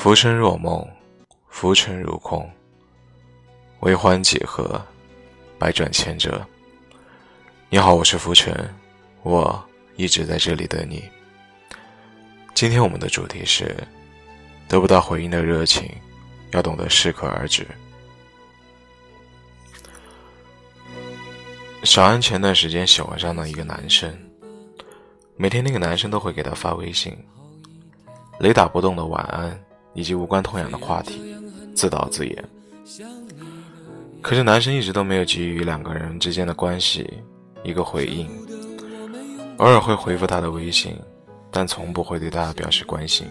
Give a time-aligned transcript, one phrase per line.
[0.00, 0.82] 浮生若梦，
[1.50, 2.50] 浮沉如空。
[3.80, 4.80] 为欢几何，
[5.58, 6.42] 百转千折。
[7.68, 8.74] 你好，我是浮尘，
[9.22, 9.62] 我
[9.96, 11.04] 一直在这里等你。
[12.54, 13.76] 今天我们的主题是：
[14.66, 15.86] 得不到回应的热情，
[16.52, 17.66] 要懂得适可而止。
[21.84, 24.10] 小安前段时间喜欢上了一个男生，
[25.36, 27.14] 每天那个男生都会给她发微信，
[28.38, 29.62] 雷打不动的晚安。
[29.94, 31.34] 以及无关痛痒的话题，
[31.74, 32.44] 自导自演。
[34.22, 37.08] 可是男生一直都没有给予两个人之间的关系
[37.62, 38.28] 一个回应，
[39.56, 40.94] 偶尔会回复他的微信，
[41.50, 43.26] 但从不会对他表示关心。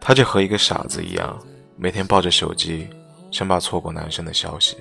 [0.00, 1.38] 他就和一个傻子一样，
[1.76, 2.88] 每天抱着手机，
[3.30, 4.76] 生怕错过男生的消息。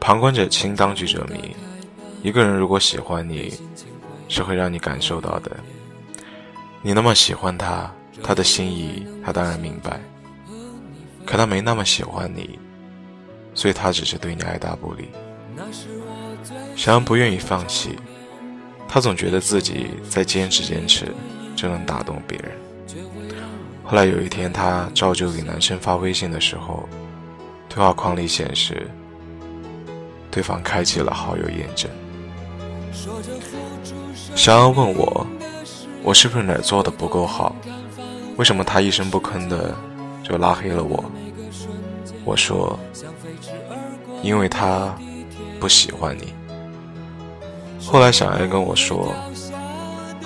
[0.00, 1.54] 旁观者清，当局者迷。
[2.22, 3.52] 一个人如果喜欢你，
[4.28, 5.56] 是会让你感受到的。
[6.80, 7.90] 你那么喜欢他，
[8.22, 10.00] 他的心意他当然明白。
[11.26, 12.58] 可他没那么喜欢你，
[13.52, 15.10] 所以他只是对你爱答不理。
[16.74, 17.98] 小安不愿意放弃，
[18.88, 21.12] 他总觉得自己再坚持坚持
[21.54, 22.52] 就能打动别人。
[23.84, 26.88] 后来有一天，他照旧给男生发微信的时候，
[27.68, 28.88] 对话框里显示
[30.30, 31.90] 对方开启了好友验证。
[34.34, 35.26] 小安问我。
[36.02, 37.54] 我是不是哪做的不够好？
[38.36, 39.74] 为什么他一声不吭的
[40.22, 41.04] 就拉黑了我？
[42.24, 42.78] 我说，
[44.22, 44.94] 因为他
[45.58, 46.32] 不喜欢你。
[47.84, 49.14] 后来小艾跟我说，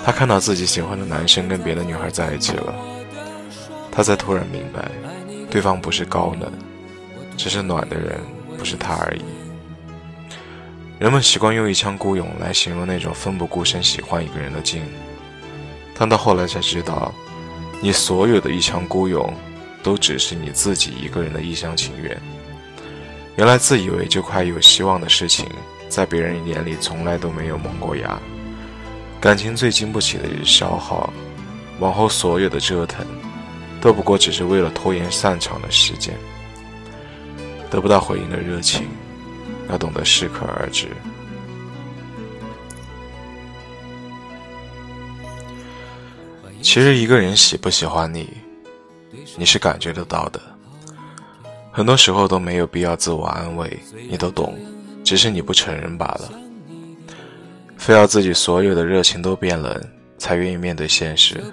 [0.03, 2.73] 他看到自己喜欢的男生跟别的女孩在一起了，
[3.91, 4.91] 他才突然明白，
[5.49, 6.51] 对方不是高冷，
[7.35, 8.19] 只是暖的人
[8.57, 9.21] 不是他而已。
[10.99, 14.83] 人们习惯用一腔孤勇来形容那种奋不顾身喜欢一个人的劲。
[15.95, 17.13] 但到后来才知道，
[17.81, 19.33] 你所有的一腔孤勇，
[19.81, 22.19] 都只是你自己一个人的一厢情愿。
[23.35, 25.47] 原来自以为就快有希望的事情，
[25.89, 28.19] 在别人眼里从来都没有萌过芽。
[29.19, 31.11] 感情最经不起的消耗，
[31.79, 33.05] 往后所有的折腾，
[33.79, 36.13] 都不过只是为了拖延散场的时间。
[37.69, 38.87] 得不到回应的热情，
[39.69, 40.89] 要懂得适可而止。
[46.63, 48.29] 其实一个人喜不喜欢你，
[49.35, 50.41] 你是感觉得到的。
[51.71, 53.77] 很多时候都没有必要自我安慰，
[54.09, 54.57] 你都懂，
[55.03, 56.31] 只是你不承认罢了。
[57.77, 59.77] 非要自己所有的热情都变冷，
[60.17, 61.43] 才愿意面对现实。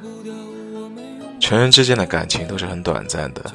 [1.41, 3.53] 成人之间的感情都是很短暂的，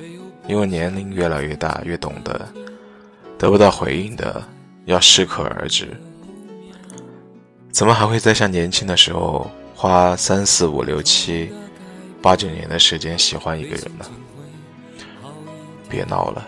[0.49, 2.47] 因为年龄越来越大，越懂得，
[3.37, 4.43] 得不到回应的
[4.83, 5.87] 要适可而止。
[7.71, 9.49] 怎么还会在像年轻的时候？
[9.85, 11.51] 花三四五六七
[12.19, 14.05] 八九年的时间喜欢一个人呢？
[15.87, 16.43] 别闹了，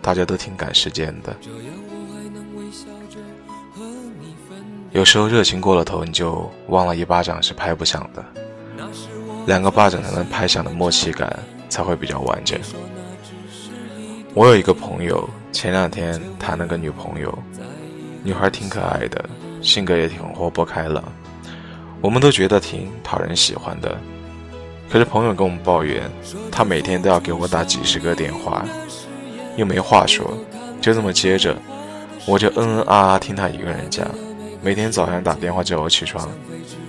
[0.00, 1.32] 大家都挺赶时间的。
[4.90, 8.24] 有时候热情过了头，你就忘了一巴掌是拍不响的，
[9.46, 11.38] 两个巴掌才能拍响的默契感
[11.68, 12.58] 才会比较完整。
[14.34, 17.38] 我有一个朋友，前两天谈了个女朋友，
[18.24, 19.24] 女孩挺可爱的，
[19.62, 21.04] 性格也挺活泼开朗。
[22.02, 23.96] 我们都觉得挺讨人喜欢的，
[24.90, 26.02] 可是朋友跟我们抱怨，
[26.50, 28.64] 他每天都要给我打几十个电话，
[29.56, 30.36] 又没话说，
[30.80, 31.56] 就这么接着，
[32.26, 34.04] 我就嗯嗯啊啊听他一个人讲，
[34.60, 36.28] 每天早上打电话叫我起床，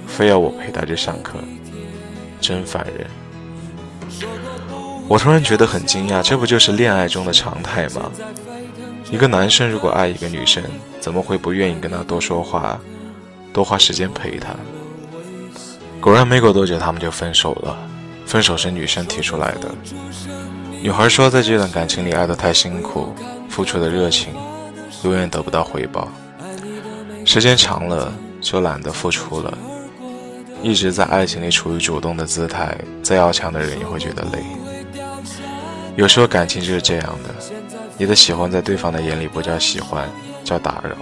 [0.07, 1.37] 非要我陪他去上课，
[2.41, 3.05] 真烦人。
[5.07, 8.11] 我突然觉得很惊讶，这不就是恋爱中的常态吗？
[9.11, 10.63] 一个男生如果爱一个女生，
[10.99, 12.79] 怎么会不愿意跟她多说话，
[13.53, 14.55] 多花时间陪她？
[16.03, 17.77] 果然没过多久，他们就分手了。
[18.25, 19.73] 分手是女生提出来的。
[20.81, 23.15] 女孩说，在这段感情里爱得太辛苦，
[23.47, 24.33] 付出的热情
[25.03, 26.09] 永远得不到回报。
[27.23, 28.11] 时间长了，
[28.41, 29.57] 就懒得付出了。
[30.61, 34.43] 一直在爱情里处于主动的姿态，再要强的人也会觉得累。
[35.95, 37.33] 有时候感情就是这样的，
[37.97, 40.09] 你的喜欢在对方的眼里不叫喜欢，
[40.43, 40.97] 叫打扰。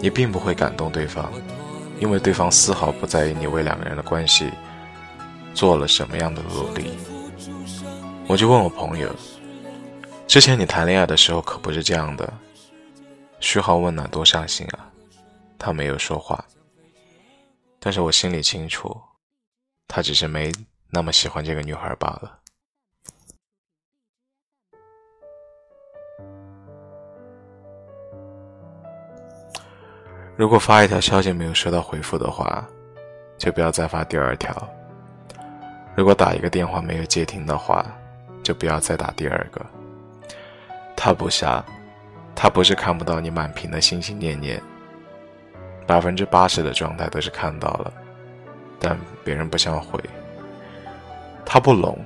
[0.00, 1.30] 你并不会感动对方。
[2.00, 4.50] 因为对方丝毫不在意你为两个人的关系
[5.54, 6.90] 做了什么样的努力，
[8.26, 9.14] 我就问我朋友
[10.26, 12.32] ：“之前你谈恋爱的时候可不是这样的，
[13.38, 14.90] 嘘寒问暖多伤心啊。”
[15.62, 16.42] 他没有说话，
[17.78, 18.98] 但是我心里清楚，
[19.86, 20.50] 他只是没
[20.88, 22.39] 那么喜欢这个女孩罢了。
[30.40, 32.66] 如果发一条消息没有收到回复的话，
[33.36, 34.50] 就不要再发第二条。
[35.94, 37.84] 如果打一个电话没有接听的话，
[38.42, 39.60] 就不要再打第二个。
[40.96, 41.62] 他不傻，
[42.34, 44.58] 他不是看不到你满屏的心心念念，
[45.86, 47.92] 百分之八十的状态都是看到了，
[48.78, 50.00] 但别人不想回。
[51.44, 51.98] 他不聋，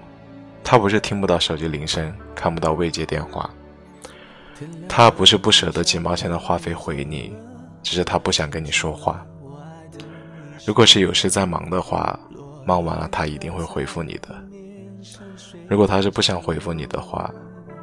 [0.65, 3.49] 他不是听不到手机铃声，看不到未接电话。
[4.89, 7.33] 他不是不舍得几毛钱的话费回你，
[7.85, 9.25] 只是他不想跟你说话。
[10.67, 12.19] 如果是有事在忙的话。
[12.67, 14.29] 忙完了，他一定会回复你的。
[15.69, 17.31] 如果他是不想回复你的话，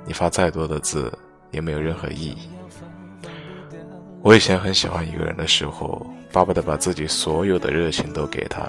[0.08, 1.16] 你发再多的字
[1.52, 2.50] 也没有任何意义。
[4.24, 8.68] 我以前很喜欢一个人的时候，巴不得把自己所有的热情都给他，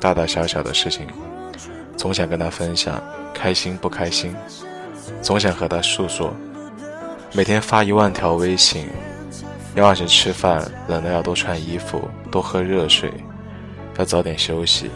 [0.00, 1.06] 大大小小的事情，
[1.98, 2.98] 总想跟他分享，
[3.34, 4.34] 开心不开心，
[5.20, 6.32] 总想和他诉说。
[7.34, 8.88] 每天发一万条微信，
[9.74, 13.10] 要按时吃饭，冷了要多穿衣服，多喝热水，
[13.96, 14.90] 要早点休息。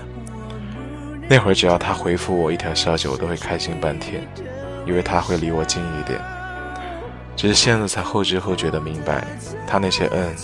[1.28, 4.23] 那会儿，只要他回复我一条消息，我都会开心半天，
[4.84, 6.20] 以为他会离我近一点。
[7.34, 9.25] 只是现在才后知后觉的明白，
[9.67, 10.37] 他那些嗯、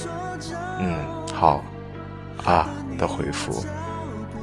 [0.80, 0.98] 嗯、
[1.34, 1.62] 好、
[2.44, 2.68] 啊
[2.98, 3.64] 的回复，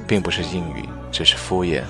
[0.08, 1.84] 并不是应允，只是敷衍。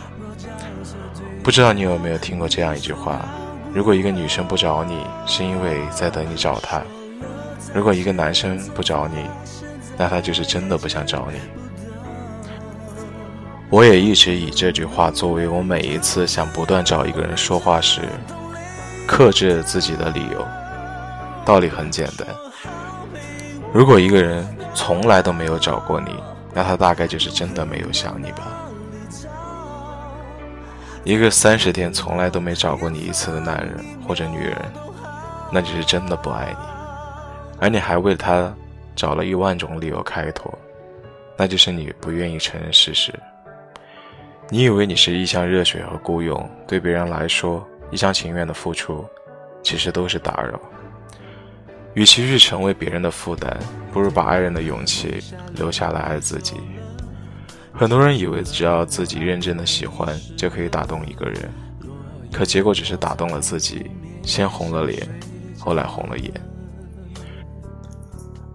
[1.43, 3.25] 不知道你有没有听过这样一句话：
[3.73, 6.81] 如果一个女生不找你，是因为在等你找她；
[7.73, 9.25] 如果一个男生不找你，
[9.97, 11.39] 那他就是真的不想找你。
[13.69, 18.01] 我也一直以这句话作为我每一次想不断找一个人说话时，
[19.07, 20.45] 克制自己的理由。
[21.45, 22.27] 道理很简单：
[23.71, 26.15] 如果一个人从来都没有找过你，
[26.53, 28.47] 那他大概就是真的没有想你吧。
[31.03, 34.57] 一个三十天从来都没找过你一次的男人或者女人，
[35.51, 36.78] 那就是真的不爱你，
[37.59, 38.53] 而你还为他
[38.95, 40.57] 找了一万种理由开脱，
[41.37, 43.13] 那就是你不愿意承认事实。
[44.49, 49.05] 你以为你是一腔热血和孤勇，对别人来说一厢情愿的付出，
[49.61, 50.59] 其实都是打扰。
[51.95, 53.57] 与其去成为别人的负担，
[53.91, 55.21] 不如把爱人的勇气
[55.55, 56.55] 留下来爱自己。
[57.73, 61.51] 很多人以为只要自己认真的喜欢，就可以打动一个人，
[62.31, 63.89] 可结果只是打动了自己，
[64.23, 65.07] 先红了脸，
[65.59, 66.31] 后来红了眼。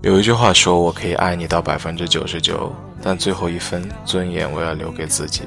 [0.04, 2.70] 有一句话说：“我可以爱你到百分之九十九，
[3.00, 5.44] 但最后一分尊严我要留给自己。”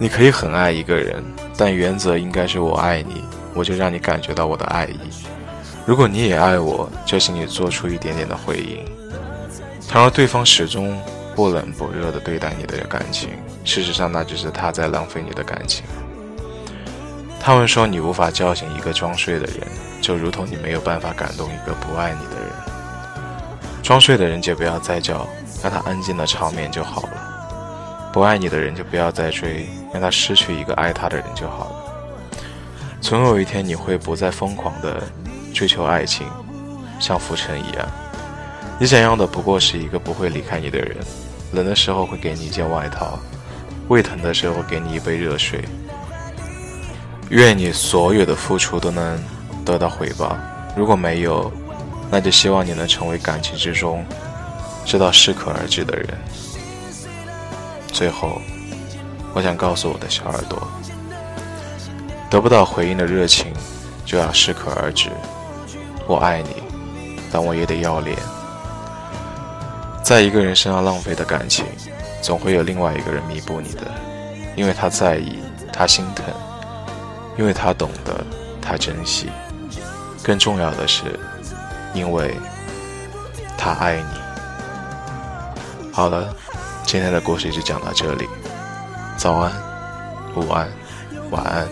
[0.00, 1.22] 你可以很爱一个人，
[1.56, 3.22] 但原则应该是我爱你，
[3.54, 4.98] 我就让你感觉到我的爱意。
[5.86, 8.84] 如果你也爱我，就请你做出一点点的回应。
[9.88, 11.00] 倘若对方始终
[11.36, 13.28] 不冷不热地对待你的感情，
[13.62, 15.84] 事实上那只是他在浪费你的感情。
[17.38, 19.58] 他们说你无法叫醒一个装睡的人，
[20.00, 22.73] 就如同你没有办法感动一个不爱你的人。
[23.84, 25.28] 装睡的人就不要再叫，
[25.62, 28.10] 让他安静的长眠就好了。
[28.14, 32.30] 不爱你的人就不要再追，让他失去一个爱他的人就好了。
[33.02, 35.02] 总有一天你会不再疯狂的
[35.52, 36.26] 追求爱情，
[36.98, 37.86] 像浮尘一样。
[38.80, 40.96] 你想要的不过是一个不会离开你的人，
[41.52, 43.18] 冷的时候会给你一件外套，
[43.88, 45.62] 胃疼的时候给你一杯热水。
[47.28, 49.22] 愿你所有的付出都能
[49.62, 50.34] 得到回报，
[50.74, 51.52] 如果没有，
[52.14, 54.04] 那就希望你能成为感情之中
[54.84, 56.06] 知道适可而止的人。
[57.88, 58.40] 最后，
[59.32, 60.62] 我想告诉我的小耳朵：
[62.30, 63.52] 得不到回应的热情，
[64.04, 65.10] 就要适可而止。
[66.06, 66.62] 我爱你，
[67.32, 68.16] 但我也得要脸。
[70.04, 71.64] 在一个人身上浪费的感情，
[72.22, 73.90] 总会有另外一个人弥补你的，
[74.54, 75.40] 因为他在意，
[75.72, 76.24] 他心疼，
[77.36, 78.24] 因为他懂得，
[78.62, 79.30] 他珍惜。
[80.22, 81.02] 更重要的是，
[81.94, 82.36] 因为
[83.56, 85.92] 他爱你。
[85.92, 86.34] 好了。
[86.86, 88.28] 今天的故事就讲到这里，
[89.16, 89.50] 早安，
[90.36, 90.68] 午安，
[91.30, 91.66] 晚安，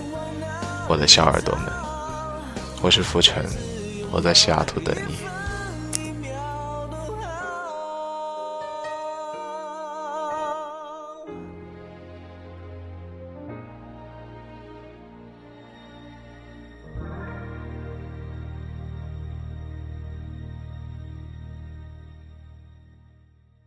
[0.88, 1.66] 我的小耳朵们，
[2.80, 3.44] 我是浮尘，
[4.10, 5.18] 我在西雅图等你。